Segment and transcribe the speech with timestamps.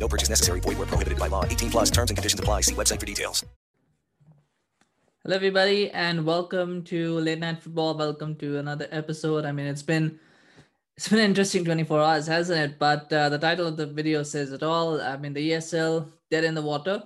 [0.00, 0.60] No purchase necessary.
[0.60, 1.44] Void where prohibited by law.
[1.44, 2.62] 18 plus terms and conditions apply.
[2.62, 3.44] See website for details.
[5.22, 7.98] Hello, everybody, and welcome to Late Night Football.
[7.98, 9.44] Welcome to another episode.
[9.44, 10.18] I mean, it's been
[10.96, 12.78] it's been an interesting 24 hours, hasn't it?
[12.78, 14.98] But uh, the title of the video says it all.
[15.00, 17.02] I mean, the ESL dead in the water.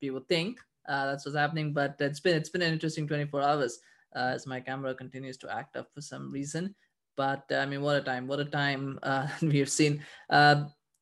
[0.00, 0.58] People think
[0.88, 3.78] uh, that's what's happening, but it's been it's been an interesting 24 hours
[4.16, 6.74] uh, as my camera continues to act up for some reason.
[7.18, 8.26] But I mean, what a time!
[8.26, 10.02] What a time uh, we have seen.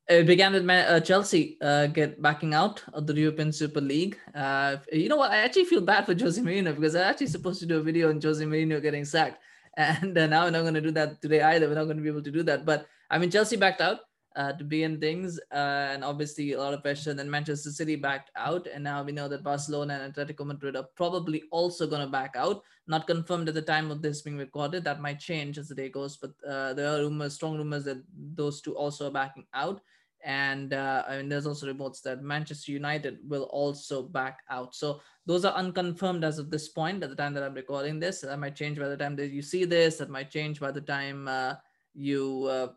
[0.08, 4.16] Uh, it began with uh, Chelsea uh, get backing out of the European Super League.
[4.34, 5.32] Uh, you know what?
[5.32, 8.10] I actually feel bad for Jose Mourinho because I'm actually supposed to do a video
[8.10, 9.42] on Jose Mourinho getting sacked,
[9.76, 11.68] and uh, now we're not going to do that today either.
[11.68, 12.64] We're not going to be able to do that.
[12.64, 13.98] But I mean, Chelsea backed out
[14.36, 17.12] uh, to be in things, uh, and obviously a lot of pressure.
[17.12, 20.86] Then Manchester City backed out, and now we know that Barcelona and Atletico Madrid are
[20.94, 22.62] probably also going to back out.
[22.86, 24.84] Not confirmed at the time of this being recorded.
[24.84, 26.30] That might change as the day goes, but
[26.76, 29.80] there are rumors, strong rumors that those two also are backing out.
[30.24, 34.74] And uh, I mean, there's also reports that Manchester United will also back out.
[34.74, 37.02] So those are unconfirmed as of this point.
[37.02, 39.42] At the time that I'm recording this, that might change by the time that you
[39.42, 39.98] see this.
[39.98, 41.54] That might change by the time uh,
[41.94, 42.68] you, uh,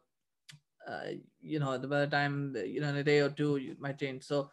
[0.88, 3.98] uh you know, by the time you know in a day or two, you might
[3.98, 4.24] change.
[4.24, 4.52] So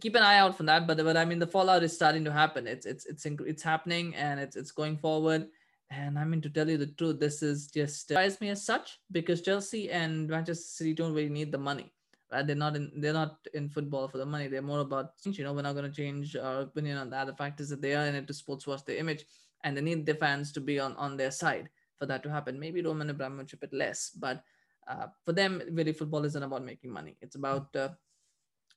[0.00, 0.86] keep an eye out for that.
[0.86, 2.66] But but I mean, the fallout is starting to happen.
[2.66, 5.46] It's it's it's it's happening and it's it's going forward.
[5.90, 8.98] And I mean, to tell you the truth, this is just surprised me as such
[9.12, 11.93] because Chelsea and Manchester City don't really need the money
[12.34, 12.46] right?
[12.46, 14.48] They're not in they're not in football for the money.
[14.48, 17.26] They're more about you know we're not going to change our opinion on that.
[17.26, 19.24] The fact is that they are in it to sports wash their image,
[19.62, 22.58] and they need their fans to be on on their side for that to happen.
[22.58, 24.42] Maybe Roman Abramovich a bit less, but
[24.88, 27.16] uh, for them, really football isn't about making money.
[27.22, 27.88] It's about uh,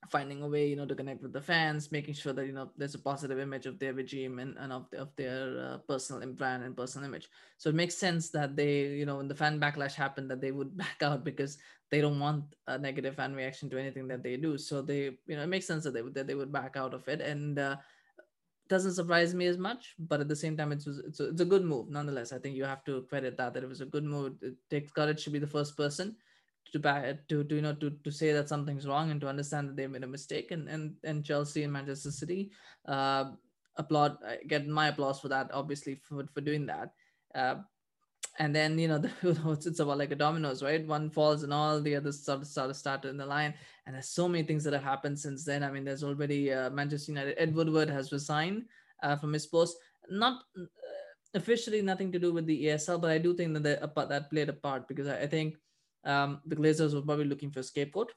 [0.10, 2.72] finding a way you know to connect with the fans making sure that you know
[2.78, 6.64] there's a positive image of their regime and, and of, of their uh, personal brand
[6.64, 7.28] and personal image.
[7.58, 10.52] So it makes sense that they you know when the fan backlash happened that they
[10.52, 11.58] would back out because
[11.90, 14.58] they don't want a negative fan reaction to anything that they do.
[14.58, 16.94] So they you know it makes sense that they would that they would back out
[16.94, 17.22] of it.
[17.22, 17.78] And uh,
[18.70, 21.46] doesn't surprise me as much but at the same time it's it's a, it's a
[21.46, 21.90] good move.
[21.90, 24.36] Nonetheless i think you have to credit that that it was a good move.
[24.42, 26.16] It takes courage to be the first person
[26.72, 29.70] to back to, to you know to, to say that something's wrong and to understand
[29.70, 30.52] that they made a mistake.
[30.52, 32.52] And and, and Chelsea and Manchester City
[32.88, 33.32] uh,
[33.78, 34.18] applaud
[34.48, 36.94] get my applause for that obviously for, for doing that.
[37.34, 37.56] Uh,
[38.40, 39.12] and then you know, the,
[39.66, 40.86] it's about like a dominoes right?
[40.86, 43.54] One falls and all the others sort of, start in the line.
[43.86, 45.64] And there's so many things that have happened since then.
[45.64, 48.66] I mean there's already uh, Manchester United Ed Woodward has resigned
[49.04, 49.78] uh, from his post.
[50.10, 50.66] Not uh,
[51.34, 54.50] officially nothing to do with the ESL but I do think that the, that played
[54.50, 55.58] a part because I, I think
[56.06, 58.12] um, the Glazers were probably looking for a scapegoat.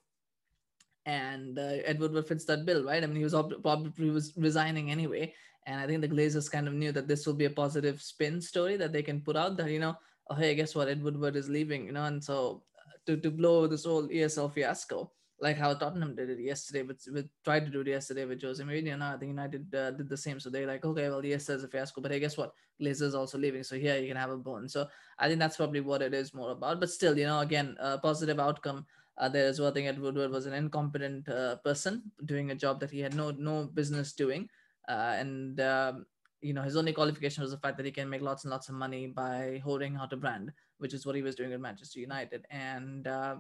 [1.07, 3.03] And uh, Ed Woodward fits that bill, right?
[3.03, 5.35] I mean, he was probably was resigning anyway.
[5.67, 8.41] And I think the Glazers kind of knew that this will be a positive spin
[8.41, 9.97] story that they can put out that, you know,
[10.29, 10.89] oh, hey, guess what?
[10.89, 14.53] Ed Woodward is leaving, you know, and so uh, to, to blow this whole ESL
[14.53, 18.43] fiasco, like how Tottenham did it yesterday, but with tried to do it yesterday with
[18.43, 18.99] Jose Mourinho.
[18.99, 20.39] Now I think United uh, did the same.
[20.39, 22.53] So they're like, okay, well, yes, there's a fiasco, but hey, guess what?
[22.81, 24.69] Glazer's also leaving, so here you can have a bone.
[24.69, 24.87] So
[25.19, 26.81] I think that's probably what it is more about.
[26.81, 28.87] But still, you know, again, a positive outcome
[29.19, 29.71] uh, there as well.
[29.71, 33.15] I think Ed Woodward was an incompetent uh, person doing a job that he had
[33.15, 34.49] no no business doing,
[34.89, 36.07] uh, and um,
[36.41, 38.69] you know his only qualification was the fact that he can make lots and lots
[38.69, 42.01] of money by holding out a brand, which is what he was doing at Manchester
[42.01, 43.37] United, and uh,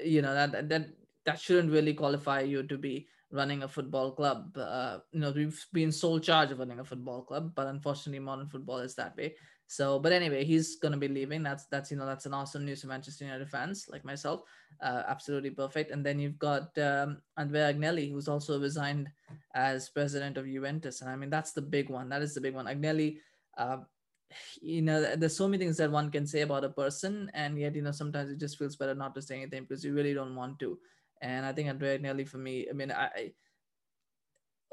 [0.00, 0.88] you know that that
[1.24, 4.56] that shouldn't really qualify you to be running a football club.
[4.56, 8.48] Uh, you know, we've been sole charge of running a football club, but unfortunately, modern
[8.48, 9.34] football is that way.
[9.66, 11.42] So, but anyway, he's gonna be leaving.
[11.42, 14.42] That's that's you know that's an awesome news for Manchester United fans like myself.
[14.80, 15.90] Uh, absolutely perfect.
[15.90, 19.08] And then you've got um, Andrea Agnelli, who's also resigned
[19.54, 21.00] as president of Juventus.
[21.00, 22.08] And I mean that's the big one.
[22.10, 22.66] That is the big one.
[22.66, 23.18] Agnelli.
[23.56, 23.78] Uh,
[24.60, 27.74] you know, there's so many things that one can say about a person, and yet
[27.74, 30.34] you know sometimes it just feels better not to say anything because you really don't
[30.34, 30.78] want to.
[31.20, 33.32] And I think Andrea Agnelli for me, I mean, I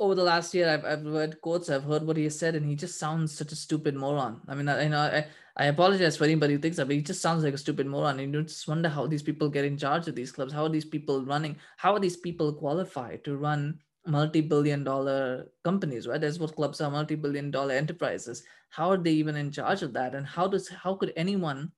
[0.01, 2.65] over the last year I've, I've read quotes, I've heard what he has said, and
[2.65, 4.41] he just sounds such a stupid moron.
[4.47, 7.03] I mean, I, you know, I, I apologize for anybody who thinks that, but he
[7.03, 8.19] just sounds like a stupid moron.
[8.19, 10.53] And you just wonder how these people get in charge of these clubs.
[10.53, 11.55] How are these people running?
[11.77, 16.19] How are these people qualified to run multi-billion dollar companies, right?
[16.19, 18.43] That's what clubs are, multi-billion dollar enterprises.
[18.69, 20.15] How are they even in charge of that?
[20.15, 21.71] And how does how could anyone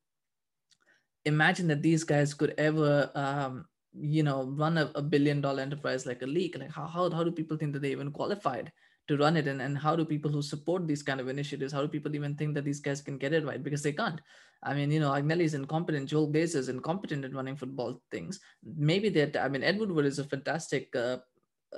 [1.25, 3.65] imagine that these guys could ever um,
[3.99, 7.23] you know run a, a billion dollar enterprise like a league like how, how, how
[7.23, 8.71] do people think that they even qualified
[9.07, 9.47] to run it?
[9.47, 12.35] And, and how do people who support these kind of initiatives how do people even
[12.35, 13.63] think that these guys can get it right?
[13.63, 14.19] Because they can't.
[14.63, 18.39] I mean you know agnelli is incompetent joel baez is incompetent at running football things.
[18.63, 21.17] Maybe that i mean edward wood is a fantastic uh,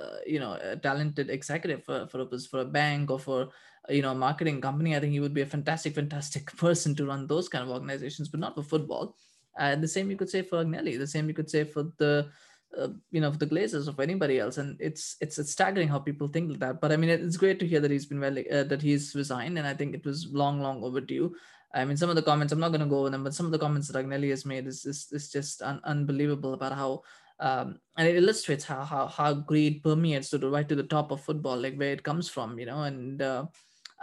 [0.00, 3.48] uh, you know a talented executive for for a, for a bank or for
[3.88, 4.96] you know a marketing company.
[4.96, 8.28] I think he would be a fantastic fantastic person to run those kind of organizations
[8.28, 9.16] but not for football
[9.58, 12.28] and the same you could say for agnelli the same you could say for the
[12.76, 14.58] uh, you know, the Glazers or for anybody else.
[14.58, 16.80] And it's it's it's staggering how people think like that.
[16.80, 19.58] But I mean, it's great to hear that he's been well, uh, that he's resigned,
[19.58, 21.34] and I think it was long, long overdue.
[21.74, 23.46] I mean, some of the comments I'm not going to go over them, but some
[23.46, 27.02] of the comments that Agnelli has made is is, is just un- unbelievable about how.
[27.38, 31.10] Um, and it illustrates how, how how greed permeates to the right to the top
[31.10, 32.82] of football, like where it comes from, you know.
[32.82, 33.44] And uh,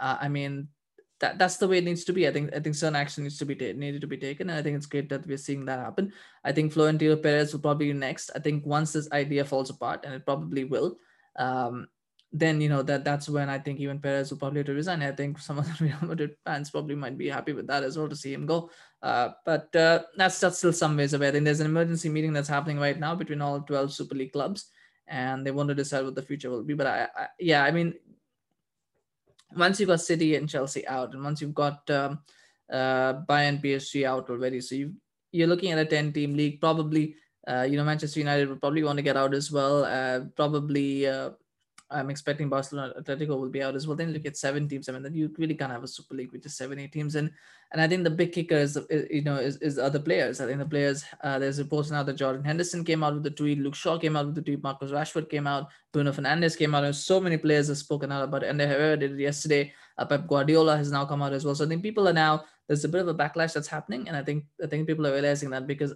[0.00, 0.68] uh I mean,
[1.24, 2.28] that that's the way it needs to be.
[2.28, 4.58] I think I think certain action needs to be ta- needed to be taken, and
[4.58, 6.12] I think it's great that we're seeing that happen.
[6.44, 8.30] I think Florentino Perez will probably be next.
[8.36, 10.98] I think once this idea falls apart, and it probably will,
[11.36, 11.88] um,
[12.30, 15.02] then you know that that's when I think even Perez will probably have to resign.
[15.02, 17.96] I think some of the Real Madrid fans probably might be happy with that as
[17.96, 18.68] well to see him go.
[19.00, 21.28] Uh, but uh, that's that's still some ways away.
[21.28, 24.32] I think there's an emergency meeting that's happening right now between all 12 Super League
[24.32, 24.68] clubs,
[25.08, 26.74] and they want to decide what the future will be.
[26.74, 27.94] But I, I yeah, I mean,
[29.56, 32.20] once you've got City and Chelsea out, and once you've got um,
[32.72, 34.94] uh, Bayern, PSG out already, so you
[35.34, 36.60] you're looking at a 10 team league.
[36.60, 37.16] Probably,
[37.48, 39.84] uh, you know, Manchester United will probably want to get out as well.
[39.84, 41.30] Uh, probably, uh,
[41.94, 43.96] I'm expecting Barcelona, Atletico will be out as well.
[43.96, 44.88] Then look at seven teams.
[44.88, 47.14] I mean, then you really can't have a Super League with just seven, eight teams.
[47.14, 47.30] And
[47.72, 48.78] and I think the big kicker is,
[49.10, 50.40] you know, is, is other players.
[50.40, 53.30] I think the players, uh, there's reports now that Jordan Henderson came out with the
[53.30, 56.74] tweet, Luke Shaw came out with the tweet, Marcus Rashford came out, Bruno Fernandes came
[56.74, 58.50] out, and so many players have spoken out about it.
[58.50, 59.72] And they did it yesterday.
[59.98, 61.54] Uh, Pep Guardiola has now come out as well.
[61.54, 64.16] So I think people are now there's a bit of a backlash that's happening, and
[64.16, 65.92] I think I think people are realizing that because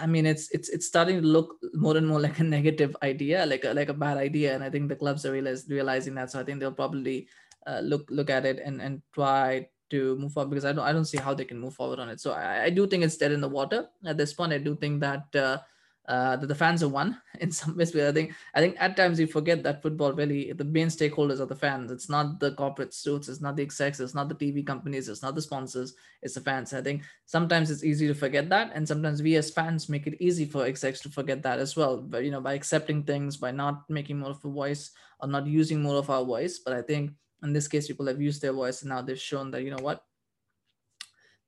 [0.00, 3.46] I mean, it's it's it's starting to look more and more like a negative idea,
[3.46, 6.30] like a like a bad idea, and I think the clubs are realize, realizing that.
[6.30, 7.28] So I think they'll probably
[7.66, 10.92] uh, look look at it and and try to move forward because I don't I
[10.92, 12.20] don't see how they can move forward on it.
[12.20, 14.52] So I, I do think it's dead in the water at this point.
[14.52, 15.58] I do think that uh,
[16.08, 17.94] uh, that the fans have won in some ways.
[17.94, 21.46] I think I think at times you forget that football really the main stakeholders are
[21.46, 21.90] the fans.
[21.90, 25.22] It's not the corporate suits, it's not the execs, it's not the TV companies, it's
[25.22, 26.72] not the sponsors, it's the fans.
[26.72, 30.16] I think sometimes it's easy to forget that, and sometimes we as fans make it
[30.18, 31.98] easy for execs to forget that as well.
[31.98, 34.90] But you know, by accepting things, by not making more of a voice
[35.20, 36.58] or not using more of our voice.
[36.58, 37.12] But I think
[37.42, 39.82] in this case, people have used their voice and now they've shown that you know
[39.82, 40.04] what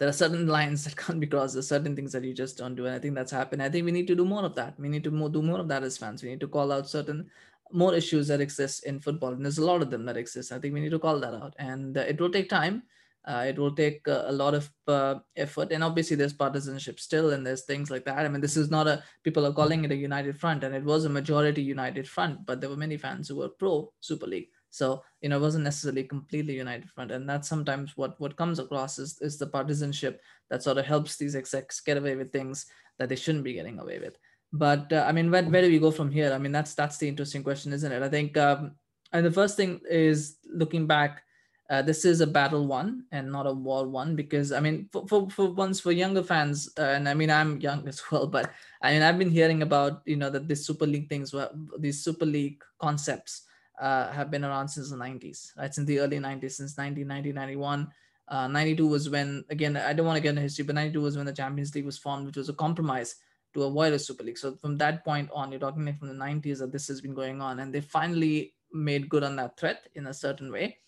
[0.00, 1.52] there are certain lines that can't be crossed.
[1.52, 2.86] There's certain things that you just don't do.
[2.86, 3.62] And I think that's happened.
[3.62, 4.80] I think we need to do more of that.
[4.80, 6.22] We need to more, do more of that as fans.
[6.22, 7.30] We need to call out certain
[7.70, 9.32] more issues that exist in football.
[9.32, 10.50] And there's a lot of them that exist.
[10.50, 11.54] I think we need to call that out.
[11.58, 12.82] And uh, it will take time.
[13.22, 15.70] Uh, it will take uh, a lot of uh, effort.
[15.70, 18.24] And obviously, there's partisanship still, and there's things like that.
[18.24, 20.82] I mean, this is not a, people are calling it a united front, and it
[20.82, 24.48] was a majority united front, but there were many fans who were pro Super League.
[24.70, 28.58] So you know, it wasn't necessarily completely united front, and that's sometimes what what comes
[28.58, 32.66] across is is the partisanship that sort of helps these execs get away with things
[32.98, 34.16] that they shouldn't be getting away with.
[34.52, 36.32] But uh, I mean, where, where do we go from here?
[36.32, 38.02] I mean, that's that's the interesting question, isn't it?
[38.02, 38.72] I think, um,
[39.12, 41.22] and the first thing is looking back.
[41.68, 45.06] Uh, this is a battle won and not a war won because I mean, for,
[45.06, 48.50] for, for once for younger fans, uh, and I mean, I'm young as well, but
[48.82, 52.02] I mean, I've been hearing about you know that this Super League things, were these
[52.02, 53.46] Super League concepts
[53.80, 55.56] uh, have been around since the 90s.
[55.56, 57.88] Right, since the early 90s, since 1990, 91.
[58.28, 61.16] Uh, 92 was when, again, I don't want to get into history, but 92 was
[61.16, 63.16] when the Champions League was formed, which was a compromise
[63.54, 64.38] to avoid a Super League.
[64.38, 67.14] So from that point on, you're talking like from the 90s that this has been
[67.14, 70.78] going on, and they finally made good on that threat in a certain way.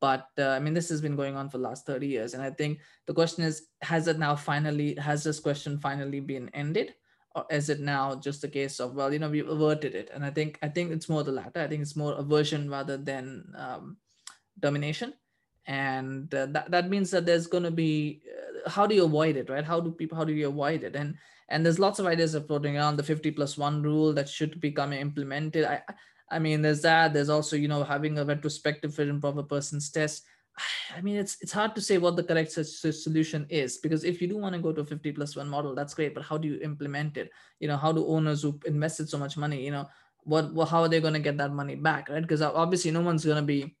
[0.00, 2.42] But uh, I mean, this has been going on for the last 30 years, and
[2.42, 6.94] I think the question is, has it now finally, has this question finally been ended?
[7.34, 10.10] Or is it now just a case of well you know we've averted it.
[10.14, 11.60] And i think i think it's more the latter.
[11.60, 13.96] I think it's more aversion rather than um,
[14.58, 15.14] domination.
[15.66, 19.36] And uh, that, that means that there's going to be uh, how do you avoid
[19.36, 19.64] it right?
[19.64, 20.96] How do people how do you avoid it?
[20.96, 21.16] And
[21.48, 24.60] and there's lots of ideas of floating around the 50 plus one rule that should
[24.60, 25.64] become implemented.
[25.64, 25.82] I
[26.30, 27.12] i mean there's that.
[27.12, 30.24] There's also you know having a retrospective fit and proper person's test
[30.96, 34.28] I mean, it's it's hard to say what the correct solution is because if you
[34.28, 36.14] do want to go to a 50 plus one model, that's great.
[36.14, 37.30] But how do you implement it?
[37.60, 39.88] You know, how do owners who invested so much money, you know,
[40.24, 42.22] what, how are they going to get that money back, right?
[42.22, 43.76] Because obviously, no one's going to be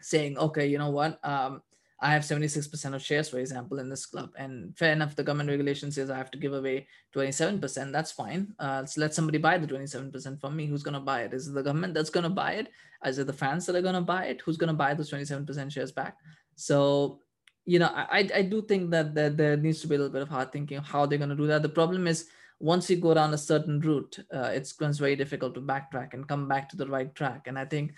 [0.00, 1.62] saying, okay, you know what, um,
[2.02, 4.30] I have 76% of shares, for example, in this club.
[4.36, 7.92] And fair enough, the government regulation says I have to give away 27%.
[7.92, 8.52] That's fine.
[8.58, 10.66] Uh, so let somebody buy the 27% from me.
[10.66, 11.32] Who's going to buy it?
[11.32, 12.68] Is it the government that's going to buy it?
[13.06, 14.42] Is it the fans that are going to buy it?
[14.44, 16.16] Who's going to buy those 27% shares back?
[16.56, 17.20] So,
[17.64, 20.22] you know, I, I do think that, that there needs to be a little bit
[20.22, 21.62] of hard thinking of how they're going to do that.
[21.62, 22.26] The problem is
[22.62, 26.28] once you go down a certain route, uh, it's becomes very difficult to backtrack and
[26.28, 27.48] come back to the right track.
[27.48, 27.92] And I think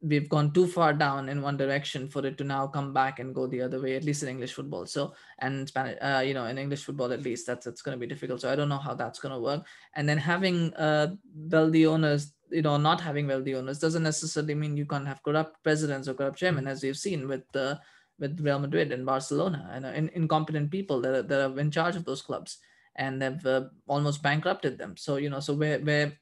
[0.00, 3.34] we've gone too far down in one direction for it to now come back and
[3.34, 4.86] go the other way, at least in English football.
[4.86, 8.00] So, and Spanish, uh, you know, in English football, at least that's, it's going to
[8.00, 8.40] be difficult.
[8.42, 9.66] So I don't know how that's going to work.
[9.96, 14.76] And then having uh, wealthy owners, you know, not having wealthy owners doesn't necessarily mean
[14.76, 17.80] you can't have corrupt presidents or corrupt chairmen, as we've seen with the,
[18.20, 21.72] with Real Madrid and Barcelona and uh, in, incompetent people that are, that are in
[21.72, 22.58] charge of those clubs
[22.96, 24.96] and they've uh, almost bankrupted them.
[24.96, 26.12] So you know, so where where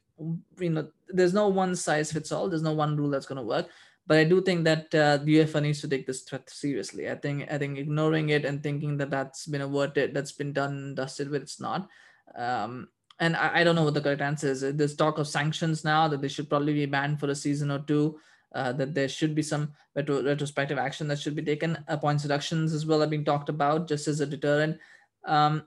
[0.59, 2.49] you know, there's no one size fits all.
[2.49, 3.69] There's no one rule that's going to work.
[4.07, 7.09] But I do think that uh, the UEFA needs to take this threat seriously.
[7.09, 10.95] I think I think ignoring it and thinking that that's been averted, that's been done,
[10.95, 11.89] dusted with, it's not.
[12.35, 12.89] Um,
[13.21, 14.63] and I, I, don't know what the correct answer is.
[14.63, 17.81] There's talk of sanctions now that they should probably be banned for a season or
[17.81, 18.19] two.
[18.55, 21.79] Uh, that there should be some retro- retrospective action that should be taken.
[21.89, 24.79] Uh, points as well are being talked about just as a deterrent.
[25.25, 25.63] Um,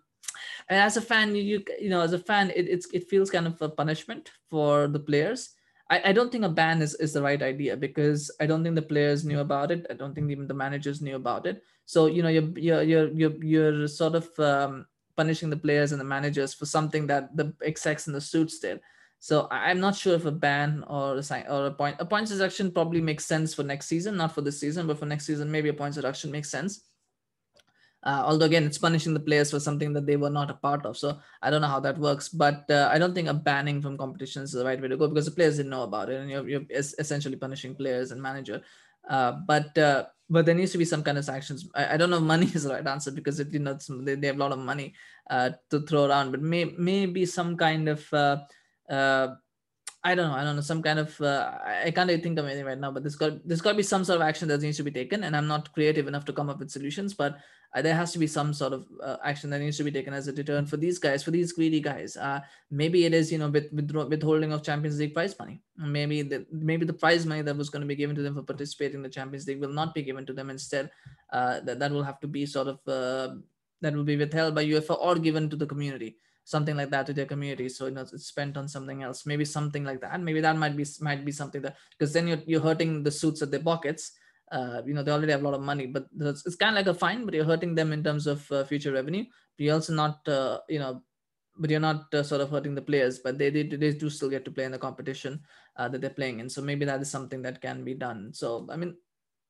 [0.70, 3.48] and as a fan, you you know, as a fan, it, it's it feels kind
[3.48, 5.55] of a punishment for the players.
[5.89, 8.75] I, I don't think a ban is, is the right idea because I don't think
[8.75, 9.86] the players knew about it.
[9.89, 11.62] I don't think even the managers knew about it.
[11.86, 16.01] So you know, you're you're you're you're, you're sort of um, punishing the players and
[16.01, 18.82] the managers for something that the execs and the suits did.
[19.20, 22.32] So I'm not sure if a ban or a sign or a point a points
[22.32, 25.51] deduction probably makes sense for next season, not for this season, but for next season
[25.51, 26.82] maybe a points deduction makes sense.
[28.06, 30.86] Uh, although again, it's punishing the players for something that they were not a part
[30.86, 30.96] of.
[30.96, 33.98] So I don't know how that works, but uh, I don't think a banning from
[33.98, 36.30] competitions is the right way to go because the players didn't know about it, and
[36.30, 38.62] you're, you're essentially punishing players and manager.
[39.10, 41.70] Uh, but uh, but there needs to be some kind of sanctions.
[41.76, 44.16] I, I, don't know if money is the right answer because it you know they,
[44.16, 44.94] they have a lot of money
[45.30, 48.38] uh, to throw around, but may maybe some kind of uh,
[50.06, 50.38] I don't know.
[50.38, 50.62] I don't know.
[50.62, 52.92] Some kind of uh, I can't even think of anything right now.
[52.92, 54.92] But there's got there's got to be some sort of action that needs to be
[54.92, 55.24] taken.
[55.24, 57.16] And I'm not creative enough to come up with solutions.
[57.16, 57.40] But
[57.74, 60.14] uh, there has to be some sort of uh, action that needs to be taken
[60.14, 62.18] as a deterrent for these guys, for these greedy guys.
[62.18, 65.64] Uh, maybe it is you know with, with withholding of Champions League prize money.
[65.76, 68.44] Maybe the maybe the prize money that was going to be given to them for
[68.44, 70.52] participating in the Champions League will not be given to them.
[70.52, 70.92] Instead,
[71.34, 73.34] uh, that that will have to be sort of uh,
[73.82, 77.14] that will be withheld by UEFA or given to the community something like that to
[77.14, 79.25] their community so you know it's spent on something else.
[79.25, 82.44] Maybe something like that maybe that might be might be something that because then you're,
[82.46, 84.12] you're hurting the suits at their pockets
[84.52, 86.86] uh, you know they already have a lot of money but it's, it's kind of
[86.86, 89.25] like a fine but you're hurting them in terms of uh, future revenue.
[89.58, 91.04] But you're also not uh, you know
[91.58, 94.30] but you're not uh, sort of hurting the players but they, they, they do still
[94.30, 95.42] get to play in the competition
[95.78, 96.50] uh, that they're playing in.
[96.50, 98.34] So maybe that is something that can be done.
[98.34, 98.96] So i mean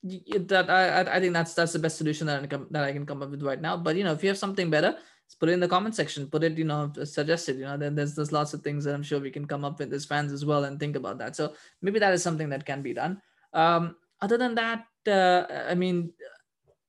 [0.03, 3.05] that I, I think that's that's the best solution that I, can, that I can
[3.05, 3.75] come up with right now.
[3.75, 4.97] But you know if you have something better
[5.33, 6.27] put it in the comment section.
[6.27, 9.03] Put it you know suggested you know then there's there's lots of things that i'm
[9.03, 11.35] sure we can come up with as fans as well and think about that.
[11.35, 13.21] So maybe that is something that can be done.
[13.53, 16.11] Um, other than that uh, i mean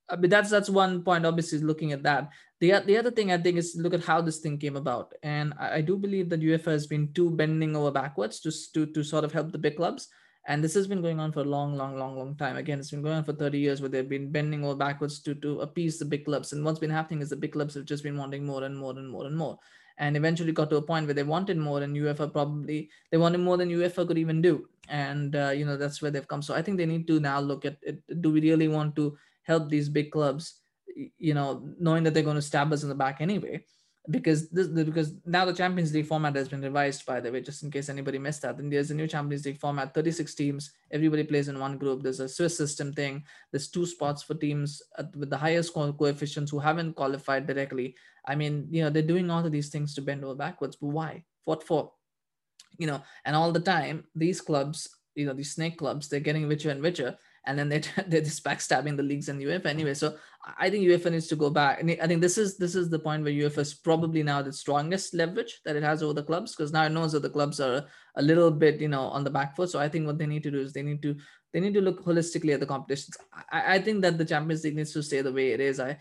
[0.08, 2.30] uh, but that's that's one point obviously looking at that.
[2.60, 5.14] The, the other thing i think is look at how this thing came about.
[5.22, 8.86] And i, I do believe that uefa has been too bending over backwards just to,
[8.86, 10.08] to sort of help the big clubs
[10.46, 12.56] and this has been going on for a long long long long time.
[12.56, 15.34] Again it's been going on for 30 years where they've been bending over backwards to
[15.34, 16.52] to appease the big clubs.
[16.52, 18.92] And what's been happening is the big clubs have just been wanting more and more
[18.92, 19.58] and more and more.
[19.98, 23.38] And eventually got to a point where they wanted more and UEFA probably they wanted
[23.38, 24.68] more than UEFA could even do.
[24.88, 26.42] And uh, you know that's where they've come.
[26.42, 29.18] So I think they need to now look at it do we really want to
[29.42, 30.60] help these big clubs
[31.18, 33.62] you know knowing that they're going to stab us in the back anyway
[34.10, 37.62] because this because now the Champions League format has been revised by the way, just
[37.62, 38.56] in case anybody missed that.
[38.56, 42.02] Then there's a new Champions League format, 36 teams, everybody plays in one group.
[42.02, 43.24] There's a Swiss system thing.
[43.50, 44.82] There's two spots for teams
[45.14, 47.96] with the highest coefficients who haven't qualified directly.
[48.26, 50.88] I mean, you know, they're doing all of these things to bend over backwards, but
[50.88, 51.24] why?
[51.44, 51.92] What for?
[52.78, 56.48] You know, and all the time, these clubs, you know, these snake clubs, they're getting
[56.48, 59.94] richer and richer and then they they're just backstabbing the leagues and UEFA anyway.
[59.94, 60.16] So
[60.58, 62.98] I think UEFA needs to go back, and I think this is this is the
[62.98, 66.54] point where UEFA is probably now the strongest leverage that it has over the clubs
[66.54, 67.84] because now it knows that the clubs are
[68.16, 69.70] a little bit you know on the back foot.
[69.70, 71.16] So I think what they need to do is they need to
[71.52, 73.16] they need to look holistically at the competitions.
[73.50, 75.80] I, I think that the Champions League needs to stay the way it is.
[75.80, 75.98] I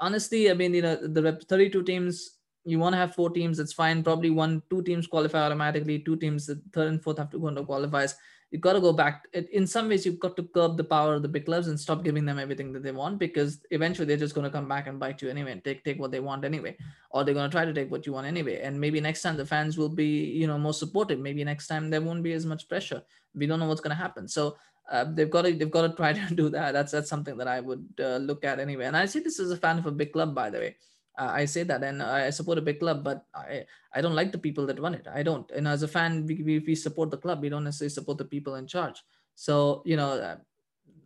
[0.00, 3.72] honestly, I mean, you know, the 32 teams you want to have four teams, it's
[3.72, 4.02] fine.
[4.02, 6.00] Probably one, two teams qualify automatically.
[6.00, 8.14] Two teams, the third and fourth have to go into qualifiers
[8.50, 9.26] you've got to go back.
[9.52, 12.02] In some ways, you've got to curb the power of the big clubs and stop
[12.02, 14.98] giving them everything that they want because eventually they're just going to come back and
[14.98, 16.76] bite you anyway and take take what they want anyway,
[17.10, 18.60] or they're going to try to take what you want anyway.
[18.60, 21.18] And maybe next time the fans will be you know more supportive.
[21.18, 23.02] Maybe next time there won't be as much pressure.
[23.34, 24.28] We don't know what's going to happen.
[24.28, 24.56] So.
[24.90, 26.72] Uh, they've got to they've got to try to do that.
[26.72, 28.86] That's that's something that I would uh, look at anyway.
[28.86, 30.76] And I see this as a fan of a big club, by the way
[31.18, 34.38] I say that, and I support a big club, but I I don't like the
[34.38, 35.06] people that run it.
[35.12, 35.50] I don't.
[35.50, 37.42] And as a fan, we we, we support the club.
[37.42, 39.02] We don't necessarily support the people in charge.
[39.34, 40.36] So you know, uh,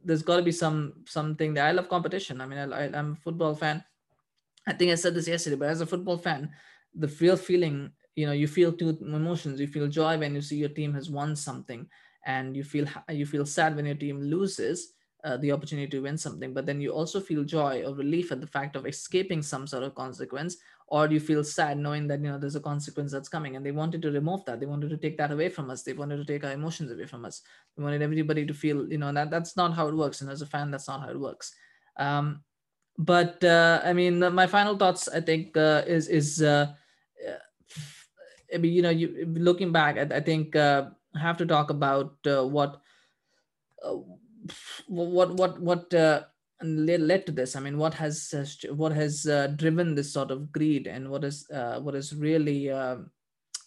[0.05, 2.41] there's got to be some something that I love competition.
[2.41, 3.83] I mean, I, I'm a football fan.
[4.67, 6.51] I think I said this yesterday, but as a football fan,
[6.95, 10.57] the real feeling you know you feel two emotions you feel joy when you see
[10.57, 11.89] your team has won something
[12.27, 14.93] and you feel you feel sad when your team loses
[15.25, 18.41] uh, the opportunity to win something but then you also feel joy or relief at
[18.41, 20.57] the fact of escaping some sort of consequence
[20.89, 23.71] or you feel sad knowing that you know there's a consequence that's coming and they
[23.71, 24.61] wanted to remove that.
[24.61, 25.83] They wanted to take that away from us.
[25.83, 27.41] They wanted to take our emotions away from us.
[27.75, 30.43] They wanted everybody to feel you know that that's not how it works and as
[30.43, 31.55] a fan that's not how it works.
[31.97, 32.43] Um,
[32.99, 36.67] but uh, i mean my final thoughts i think uh, is is uh,
[38.55, 42.17] I mean, you know, you looking back, I, I think uh, have to talk about
[42.27, 42.81] uh, what
[43.83, 43.97] uh,
[44.87, 46.23] what what what uh,
[46.63, 47.57] led to this.
[47.57, 48.35] I mean, what has
[48.71, 52.71] what has uh, driven this sort of greed, and what is uh, what has really
[52.71, 53.11] um,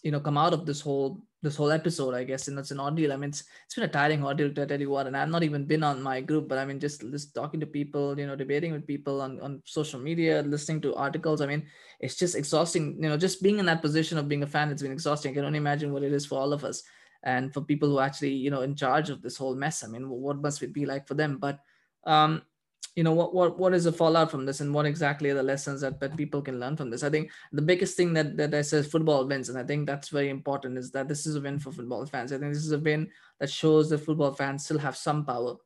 [0.02, 2.80] you know come out of this whole this whole episode, I guess, and that's an
[2.80, 3.12] ordeal.
[3.12, 5.42] I mean, it's it's been a tiring ordeal to tell you what, and I've not
[5.42, 8.36] even been on my group, but I mean, just just talking to people, you know,
[8.36, 11.40] debating with people on on social media, listening to articles.
[11.40, 11.66] I mean,
[12.00, 12.96] it's just exhausting.
[13.02, 15.32] You know, just being in that position of being a fan, it's been exhausting.
[15.32, 16.82] I can only imagine what it is for all of us,
[17.26, 19.82] and for people who actually, you know, in charge of this whole mess.
[19.82, 21.38] I mean, what must it be like for them?
[21.38, 21.58] But
[22.06, 22.42] um,
[22.94, 25.42] you know what what what is the fallout from this and what exactly are the
[25.42, 28.54] lessons that, that people can learn from this i think the biggest thing that that
[28.54, 31.40] i says football wins and i think that's very important is that this is a
[31.40, 33.06] win for football fans i think this is a win
[33.38, 35.56] that shows that football fans still have some power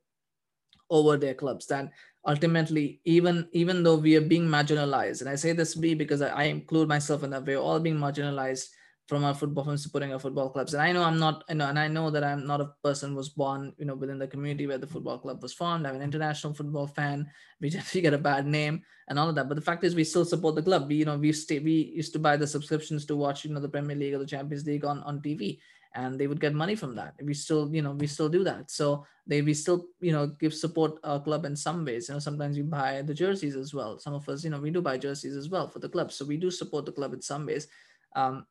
[0.90, 1.92] over their clubs that
[2.26, 6.30] ultimately even even though we are being marginalized and i say this be because i,
[6.30, 8.70] I include myself in that we're all being marginalized
[9.10, 10.72] from our football from supporting our football clubs.
[10.72, 13.16] And i know i'm not you know and i know that i'm not a person
[13.16, 15.84] was born you know within the community where the football club was formed.
[15.84, 17.26] I'm an international football fan.
[17.60, 19.48] We just get a bad name and all of that.
[19.48, 20.86] But the fact is we still support the club.
[20.86, 23.60] We you know we stay we used to buy the subscriptions to watch you know
[23.60, 25.58] the premier league or the champions league on on tv
[25.94, 27.14] and they would get money from that.
[27.20, 28.70] We still you know we still do that.
[28.70, 32.08] So they we still you know give support our club in some ways.
[32.08, 33.98] You know sometimes we buy the jerseys as well.
[33.98, 36.12] Some of us you know we do buy jerseys as well for the club.
[36.12, 37.66] So we do support the club in some ways.
[38.14, 38.46] Um,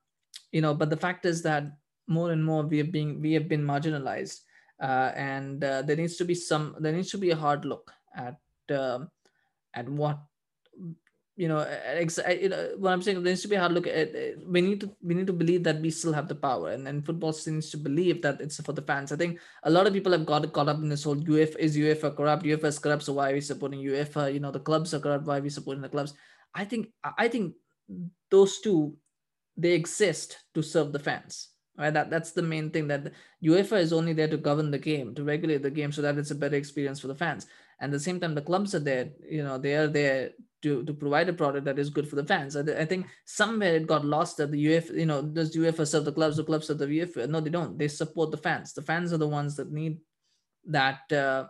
[0.51, 1.63] you know but the fact is that
[2.08, 4.41] more and more we are being we have been marginalized
[4.82, 7.91] uh, and uh, there needs to be some there needs to be a hard look
[8.15, 8.38] at
[8.72, 9.00] uh,
[9.74, 10.20] at what
[11.39, 13.88] you know, ex- you know what i'm saying there needs to be a hard look
[13.88, 14.12] at
[14.45, 17.02] we need to we need to believe that we still have the power and then
[17.02, 19.13] football still needs to believe that it's for the fans.
[19.13, 21.78] I think a lot of people have got caught up in this whole UEFA is
[21.78, 22.43] UEFA corrupt?
[22.43, 25.28] UEFA is corrupt so why are we supporting UEFA you know the clubs are corrupt
[25.28, 26.13] why are we supporting the clubs?
[26.54, 27.54] I think i think
[28.30, 28.97] those two
[29.62, 31.93] they exist to serve the fans right?
[31.93, 35.24] That that's the main thing that uefa is only there to govern the game to
[35.24, 37.48] regulate the game so that it's a better experience for the fans.
[37.80, 40.84] And at the same time the clubs are there you know they are there to,
[40.84, 42.58] to provide a product that is good for the fans.
[42.58, 46.06] I, I think somewhere it got lost that the uefa you know does uefa serve
[46.06, 46.36] the clubs?
[46.36, 47.30] The clubs serve the uefa?
[47.30, 47.78] No they don't.
[47.78, 48.74] They support the fans.
[48.74, 50.00] The fans are the ones that need
[50.65, 51.45] that uh,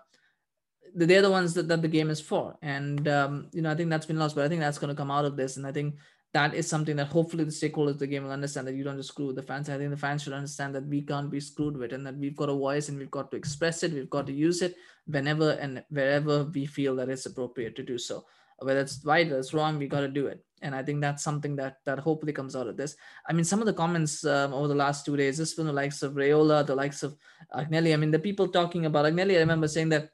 [0.96, 2.56] they're the ones that, that the game is for.
[2.62, 5.02] And um, you know i think that's been lost but i think that's going to
[5.02, 5.58] come out of this.
[5.58, 5.96] And i think
[6.34, 8.98] that is something that hopefully the stakeholders of the game will understand that you don't
[8.98, 9.68] just screw the fans.
[9.70, 12.36] I think the fans should understand that we can't be screwed with and that we've
[12.36, 13.94] got a voice and we've got to express it.
[13.94, 14.76] We've got to use it
[15.08, 18.26] whenever and wherever we feel that it's appropriate to do so.
[18.60, 20.44] Whether it's right or it's wrong, we got to do it.
[20.62, 22.96] And I think that's something that that hopefully comes out of this.
[23.28, 25.74] I mean, some of the comments um, over the last two days, this from the
[25.74, 27.16] likes of Raiola, the likes of
[27.56, 27.94] Agnelli.
[27.94, 30.10] I mean, the people talking about Agnelli, I remember saying that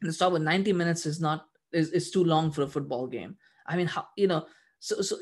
[0.00, 3.36] the stop with 90 minutes is not is, is too long for a football game.
[3.66, 4.46] I mean, how you know,
[4.78, 5.18] so so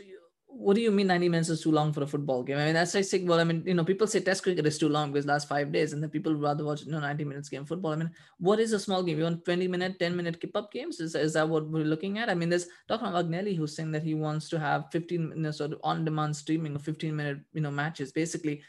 [0.57, 2.59] what do you mean 90 minutes is too long for a football game?
[2.59, 4.79] I mean, that's like saying, well, I mean, you know, people say test cricket is
[4.79, 7.49] too long because last five days, and then people rather watch, you know, 90 minutes
[7.49, 7.93] game football.
[7.93, 9.19] I mean, what is a small game?
[9.19, 11.01] You want 20 minute, 10 minute keep up games?
[11.01, 12.31] Is, is that what we're looking at?
[12.31, 13.07] I mean, there's Dr.
[13.07, 16.77] Agnelli who's saying that he wants to have 15 minutes sort of on demand streaming
[16.77, 18.13] of 15 minute, you know, matches.
[18.13, 18.63] Basically,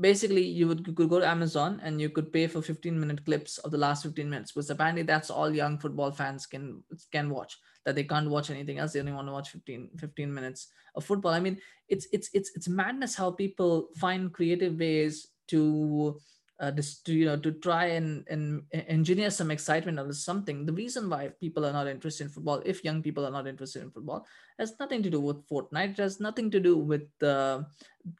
[0.00, 3.58] basically you would could go to Amazon and you could pay for 15 minute clips
[3.58, 6.82] of the last 15 minutes, because apparently that's all young football fans can
[7.12, 8.92] can watch that they can't watch anything else.
[8.92, 11.32] They only want to watch 15 15 minutes of football.
[11.32, 16.20] I mean it's it's it's it's madness how people find creative ways to
[16.58, 16.70] uh,
[17.04, 20.64] to you know to try and, and engineer some excitement of something.
[20.64, 23.82] The reason why people are not interested in football if young people are not interested
[23.82, 24.26] in football
[24.58, 25.90] has nothing to do with fortnite.
[25.90, 27.62] It has nothing to do with uh,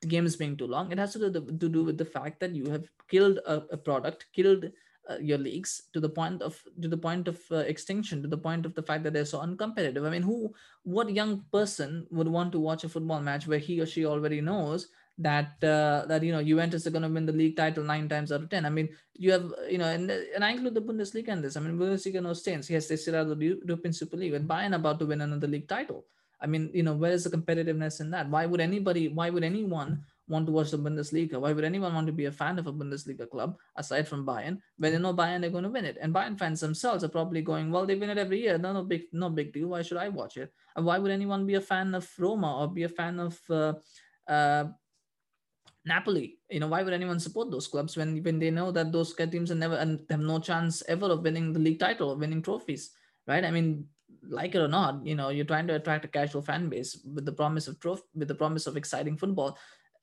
[0.01, 0.93] the games being too long.
[0.93, 3.77] It has to do, to do with the fact that you have killed a, a
[3.77, 4.67] product killed
[5.11, 8.39] uh, your leagues to the point of to the point of uh, extinction to the
[8.39, 12.29] point of the fact that they're so uncompetitive i mean who what young person would
[12.29, 14.89] want to watch a football match where he or she already knows
[15.19, 18.31] that uh, that you know Juventus are going to win the league title nine times
[18.33, 18.67] out of ten.
[18.67, 21.57] I mean, you have you know, and, and I include the Bundesliga in this.
[21.57, 22.69] I mean, Bundesliga no stains.
[22.69, 25.69] Yes, they still have the European Super League, and Bayern about to win another league
[25.69, 26.05] title.
[26.41, 28.29] I mean, you know, where is the competitiveness in that?
[28.29, 29.09] Why would anybody?
[29.09, 31.41] Why would anyone want to watch the Bundesliga?
[31.41, 34.59] Why would anyone want to be a fan of a Bundesliga club aside from Bayern
[34.79, 35.99] when they know Bayern are going to win it?
[36.01, 38.59] And Bayern fans themselves are probably going, well, they win it every year.
[38.59, 39.69] No, no big, no big deal.
[39.69, 40.53] Why should I watch it?
[40.75, 43.75] And why would anyone be a fan of Roma or be a fan of uh,
[44.29, 44.65] uh,
[45.87, 46.39] Napoli.
[46.51, 49.51] You know, why would anyone support those clubs when when they know that those teams
[49.51, 52.91] are never and have no chance ever of winning the league title or winning trophies,
[53.27, 53.45] right?
[53.45, 53.87] I mean,
[54.29, 57.25] like it or not, you know, you're trying to attract a casual fan base with
[57.25, 59.57] the promise of trophy, with the promise of exciting football.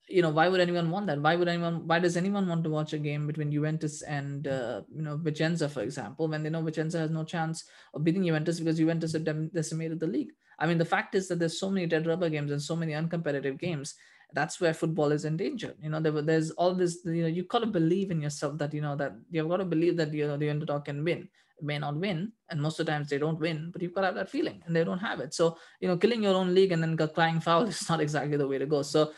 [0.08, 1.20] You know, why would anyone want that?
[1.20, 1.86] Why would anyone?
[1.86, 5.70] Why does anyone want to watch a game between Juventus and uh, you know Vicenza,
[5.70, 7.64] for example, when they know Vicenza has no chance
[7.94, 10.32] of beating Juventus because Juventus have decimated the league?
[10.58, 12.92] I mean, the fact is that there's so many dead rubber games and so many
[12.92, 13.94] uncompetitive games
[14.34, 15.76] that's where football is endangered.
[15.80, 18.74] You know, there, there's all this, you know, you've got to believe in yourself that,
[18.74, 21.28] you know, that you've got to believe that, you know, the underdog can win.
[21.62, 22.32] May not win.
[22.50, 24.60] And most of the times they don't win, but you've got to have that feeling
[24.66, 25.32] and they don't have it.
[25.34, 28.48] So, you know, killing your own league and then crying foul is not exactly the
[28.48, 28.82] way to go.
[28.82, 29.12] So,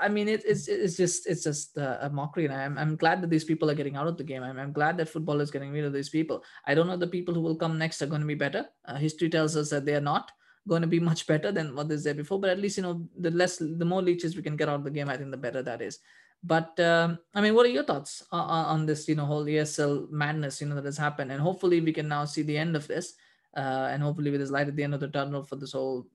[0.00, 3.30] I mean, it, it's it's just it's just a mockery, and I'm I'm glad that
[3.30, 4.42] these people are getting out of the game.
[4.42, 6.44] I'm, I'm glad that football is getting rid of these people.
[6.66, 8.66] I don't know the people who will come next are going to be better.
[8.84, 10.30] Uh, history tells us that they are not
[10.68, 12.40] going to be much better than what is there before.
[12.40, 14.84] But at least you know the less, the more leeches we can get out of
[14.84, 15.98] the game, I think the better that is.
[16.42, 20.10] But um, I mean, what are your thoughts on, on, this, you know, whole ESL
[20.10, 21.32] madness, you know, that has happened?
[21.32, 23.14] And hopefully we can now see the end of this,
[23.56, 26.06] uh, and hopefully with this light at the end of the tunnel for this whole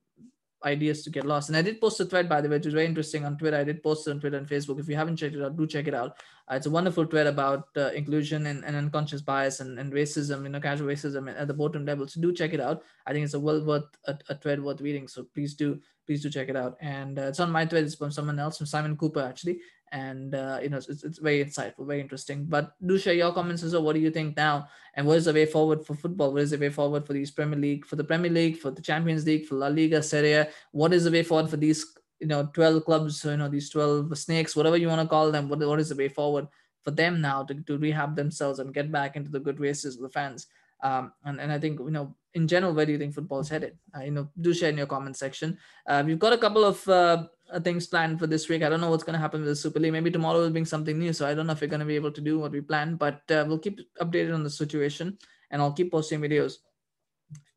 [0.66, 1.50] ideas to get lost.
[1.50, 3.58] And I did post a thread, by the way, which is very interesting on Twitter.
[3.58, 4.80] I did post it on Twitter and Facebook.
[4.80, 6.18] If you haven't checked it out, do check it out.
[6.50, 10.44] Uh, it's a wonderful thread about uh, inclusion and, and, unconscious bias and, and racism,
[10.44, 12.08] you know, casual racism at the bottom level.
[12.08, 12.84] So do check it out.
[13.06, 15.08] I think it's a well worth a, a thread worth reading.
[15.08, 16.76] So please do please do check it out.
[16.82, 17.84] And uh, it's on my thread.
[17.84, 19.60] It's from someone else, from Simon Cooper, actually
[19.92, 22.46] and uh, you know it's, it's very insightful very interesting.
[22.46, 24.68] But do share your comments as well what do you think now?
[24.96, 26.34] And what is the way forward for football?
[26.34, 28.82] What is the way forward for these premier league for the premier league for the
[28.82, 30.50] champions league for la liga serie a?
[30.72, 31.86] What is the way forward for these
[32.20, 35.50] you know 12 clubs you know these 12 snakes whatever you want to call them?
[35.50, 36.48] What, what is the way forward
[36.84, 40.12] for them now to, to rehab themselves and get back into the good races with
[40.12, 40.48] the fans?
[40.82, 43.50] Um, and, and I think, you know, in general, where do you think football is
[43.50, 43.78] headed?
[43.96, 45.58] Uh, you know, do share in your comment section.
[45.86, 47.26] Uh, we've got a couple of uh,
[47.64, 48.64] things planned for this week.
[48.64, 49.94] I don't know what's going to happen with the Super League.
[49.94, 51.14] Maybe tomorrow will bring something new.
[51.14, 53.00] So I don't know if we're going to be able to do what we planned,
[53.00, 55.18] but uh, we'll keep updated on the situation
[55.52, 56.58] and I'll keep posting videos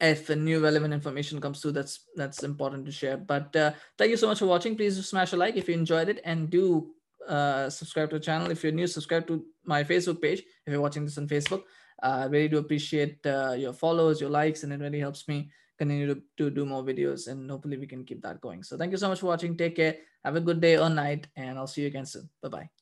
[0.01, 4.19] if new relevant information comes through that's that's important to share but uh, thank you
[4.19, 6.91] so much for watching please smash a like if you enjoyed it and do
[7.27, 10.81] uh, subscribe to the channel if you're new subscribe to my facebook page if you're
[10.81, 11.63] watching this on facebook
[12.03, 15.51] I uh, really do appreciate uh, your follows, your likes, and it really helps me
[15.83, 17.29] continue to, to do more videos.
[17.29, 18.63] And hopefully, we can keep that going.
[18.63, 19.57] So, thank you so much for watching.
[19.57, 19.97] Take care.
[20.25, 22.31] Have a good day or night, and I'll see you again soon.
[22.43, 22.82] Bye bye.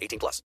[0.00, 0.38] 18 plus.